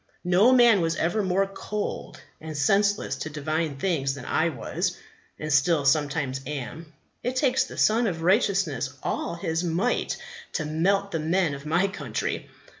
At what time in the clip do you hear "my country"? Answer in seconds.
11.67-12.49